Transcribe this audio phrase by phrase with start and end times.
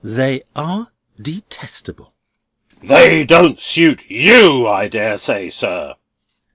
[0.03, 0.87] They are
[1.21, 2.15] detestable."
[2.81, 5.93] "They don't suit you, I dare say, sir."